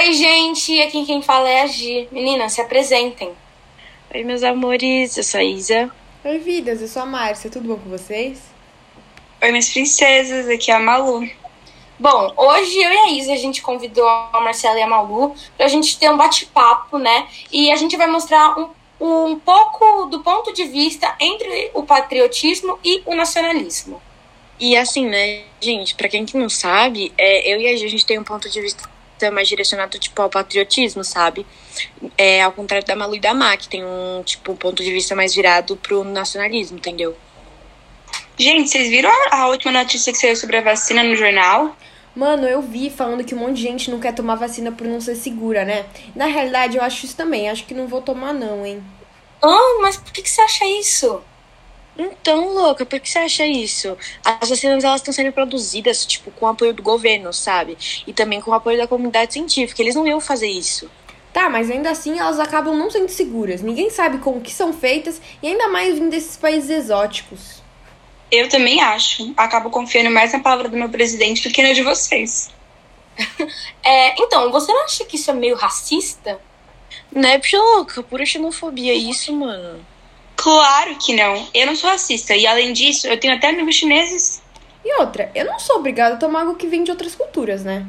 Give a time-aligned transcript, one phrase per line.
[0.00, 2.08] Oi, gente, aqui quem fala é a Gi.
[2.12, 3.32] Meninas, se apresentem.
[4.14, 5.90] Oi, meus amores, eu sou a Isa.
[6.24, 8.38] Oi, vidas, eu sou a Márcia, tudo bom com vocês?
[9.42, 11.28] Oi, minhas princesas, aqui é a Malu.
[11.98, 15.66] Bom, hoje eu e a Isa, a gente convidou a Marcela e a Malu pra
[15.66, 17.26] gente ter um bate-papo, né?
[17.50, 18.70] E a gente vai mostrar um,
[19.00, 24.00] um pouco do ponto de vista entre o patriotismo e o nacionalismo.
[24.60, 27.90] E assim, né, gente, pra quem que não sabe, é, eu e a Gi, a
[27.90, 28.88] gente tem um ponto de vista
[29.30, 31.46] mais direcionado, tipo, ao patriotismo, sabe?
[32.16, 34.92] É, ao contrário da Malu e da Má, que tem um, tipo, um ponto de
[34.92, 37.16] vista mais virado pro nacionalismo, entendeu?
[38.38, 41.76] Gente, vocês viram a, a última notícia que saiu sobre a vacina no jornal?
[42.14, 45.00] Mano, eu vi falando que um monte de gente não quer tomar vacina por não
[45.00, 45.86] ser segura, né?
[46.14, 47.48] Na realidade, eu acho isso também.
[47.48, 48.82] Acho que não vou tomar, não, hein?
[49.42, 51.22] Ah, mas por que, que você acha isso?
[51.98, 53.98] Então, louca, por que você acha isso?
[54.24, 57.76] As vacinas, elas estão sendo produzidas, tipo, com o apoio do governo, sabe?
[58.06, 59.82] E também com o apoio da comunidade científica.
[59.82, 60.88] Eles não iam fazer isso.
[61.32, 63.62] Tá, mas ainda assim elas acabam não sendo seguras.
[63.62, 67.62] Ninguém sabe como que são feitas e ainda mais vindo desses países exóticos.
[68.30, 69.32] Eu também acho.
[69.36, 72.50] Acabo confiando mais na palavra do meu presidente do que na de vocês.
[73.82, 76.38] É, então, você não acha que isso é meio racista?
[77.10, 78.02] Né, bicha louca?
[78.02, 79.80] Pura xenofobia isso, mano.
[80.38, 81.48] Claro que não.
[81.52, 82.34] Eu não sou racista.
[82.34, 84.40] E além disso, eu tenho até amigos chineses.
[84.84, 87.84] E outra, eu não sou obrigada a tomar algo que vem de outras culturas, né?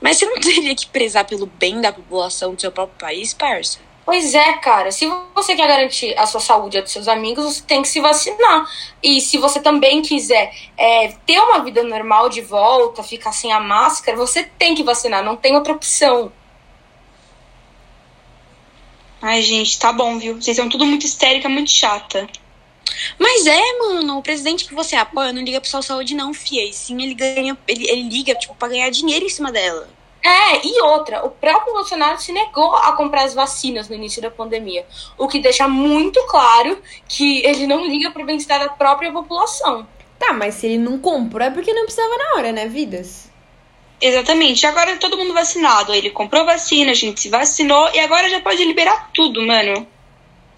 [0.00, 3.80] Mas você não teria que prezar pelo bem da população do seu próprio país, parça?
[4.06, 4.92] Pois é, cara.
[4.92, 7.88] Se você quer garantir a sua saúde e a dos seus amigos, você tem que
[7.88, 8.70] se vacinar.
[9.02, 13.58] E se você também quiser é, ter uma vida normal de volta, ficar sem a
[13.58, 15.24] máscara, você tem que vacinar.
[15.24, 16.30] Não tem outra opção.
[19.26, 20.34] Ai, gente, tá bom, viu?
[20.34, 22.28] Vocês são tudo muito histérica, muito chata.
[23.18, 26.62] Mas é, mano, o presidente que você apoia não liga pra sua saúde, não, fia.
[26.68, 27.56] E sim, ele ganha.
[27.66, 29.88] Ele, ele liga, tipo, pra ganhar dinheiro em cima dela.
[30.22, 34.30] É, e outra, o próprio Bolsonaro se negou a comprar as vacinas no início da
[34.30, 34.84] pandemia.
[35.16, 39.88] O que deixa muito claro que ele não liga pro bem-estar da própria população.
[40.18, 43.32] Tá, mas se ele não comprou é porque não precisava na hora, né, vidas?
[44.00, 44.66] Exatamente.
[44.66, 45.94] Agora todo mundo vacinado.
[45.94, 49.86] Ele comprou vacina, a gente se vacinou e agora já pode liberar tudo, mano.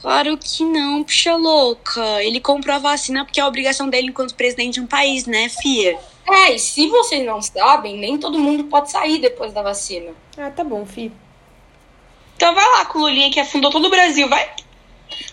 [0.00, 2.22] Claro que não, puxa louca.
[2.22, 5.48] Ele comprou a vacina porque é a obrigação dele enquanto presidente de um país, né,
[5.48, 5.98] fia?
[6.28, 10.12] É, e se vocês não sabem, nem todo mundo pode sair depois da vacina.
[10.36, 11.10] Ah, tá bom, fi.
[12.36, 14.50] Então vai lá com o Lulinha que afundou todo o Brasil, vai.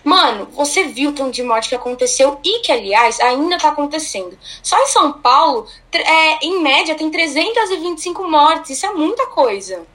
[0.03, 4.37] Mano, você viu o tanto de morte que aconteceu e que, aliás, ainda tá acontecendo.
[4.61, 8.71] Só em São Paulo, é, em média, tem 325 mortes.
[8.71, 9.85] Isso é muita coisa.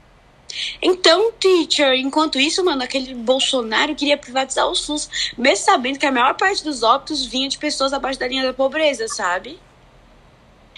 [0.81, 6.11] Então, teacher, enquanto isso, mano, aquele Bolsonaro queria privatizar o SUS, mesmo sabendo que a
[6.11, 9.59] maior parte dos óbitos vinha de pessoas abaixo da linha da pobreza, sabe?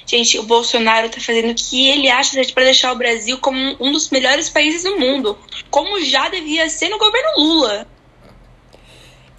[0.05, 3.91] Gente, o Bolsonaro tá fazendo o que ele acha para deixar o Brasil como um
[3.91, 5.37] dos melhores países do mundo,
[5.69, 7.87] como já devia ser no governo Lula.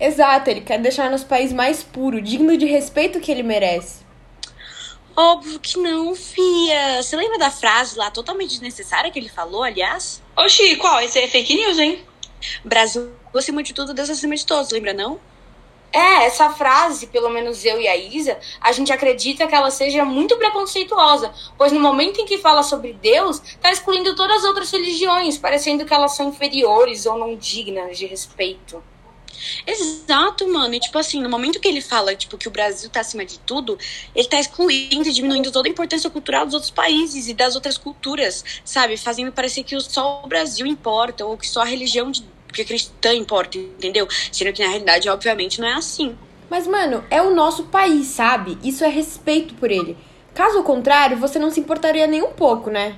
[0.02, 4.02] Exato, ele quer deixar nosso país mais puro, digno de respeito que ele merece.
[5.16, 7.00] Óbvio que não, fia.
[7.00, 10.20] Você lembra da frase lá totalmente desnecessária que ele falou, aliás?
[10.36, 11.00] Oxi, qual?
[11.00, 12.04] Esse é fake news, hein?
[12.64, 15.20] Brasil acima de tudo, Deus acima de todos, lembra não?
[15.92, 20.04] É, essa frase, pelo menos eu e a Isa, a gente acredita que ela seja
[20.04, 24.72] muito preconceituosa, pois no momento em que fala sobre Deus, tá excluindo todas as outras
[24.72, 28.82] religiões, parecendo que elas são inferiores ou não dignas de respeito.
[29.66, 30.74] Exato, mano.
[30.74, 33.38] E tipo assim, no momento que ele fala, tipo, que o Brasil tá acima de
[33.40, 33.78] tudo,
[34.14, 37.76] ele tá excluindo e diminuindo toda a importância cultural dos outros países e das outras
[37.78, 38.96] culturas, sabe?
[38.96, 43.12] Fazendo parecer que só o Brasil importa, ou que só a religião de, que cristã
[43.14, 44.06] importa, entendeu?
[44.30, 46.16] Sendo que na realidade, obviamente, não é assim.
[46.50, 48.58] Mas, mano, é o nosso país, sabe?
[48.62, 49.96] Isso é respeito por ele.
[50.34, 52.96] Caso contrário, você não se importaria nem um pouco, né?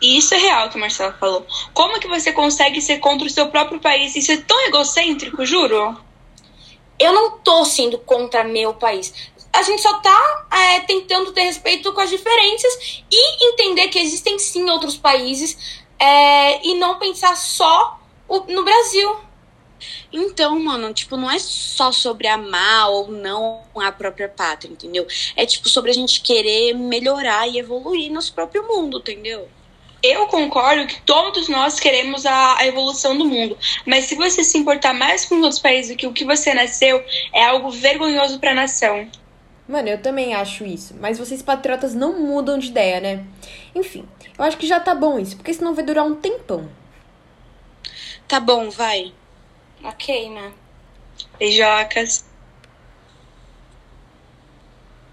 [0.00, 1.46] E isso é real que o Marcelo falou.
[1.72, 5.96] Como que você consegue ser contra o seu próprio país e ser tão egocêntrico, juro?
[6.98, 9.12] Eu não tô sendo contra meu país.
[9.52, 14.38] A gente só tá é, tentando ter respeito com as diferenças e entender que existem
[14.38, 17.98] sim outros países é, e não pensar só
[18.28, 19.16] o, no Brasil.
[20.12, 25.06] Então, mano, tipo, não é só sobre amar ou não a própria pátria, entendeu?
[25.36, 29.48] É tipo sobre a gente querer melhorar e evoluir nosso próprio mundo, entendeu?
[30.02, 34.56] Eu concordo que todos nós queremos a, a, evolução do mundo, mas se você se
[34.56, 38.38] importar mais com os outros países do que o que você nasceu, é algo vergonhoso
[38.38, 39.08] para a nação.
[39.68, 43.24] Mano, eu também acho isso, mas vocês patriotas não mudam de ideia, né?
[43.74, 44.08] Enfim,
[44.38, 46.70] eu acho que já tá bom isso, porque senão vai durar um tempão.
[48.28, 49.12] Tá bom, vai.
[49.82, 50.52] Ok, né?
[51.38, 52.24] Beijocas.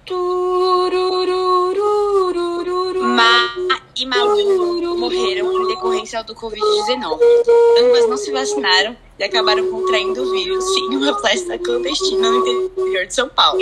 [0.09, 1.44] Ma
[3.97, 7.19] e Malu morreram em decorrência do Covid-19.
[7.80, 13.06] Ambas não se vacinaram e acabaram contraindo o vírus em uma festa clandestina no interior
[13.06, 13.59] de São Paulo.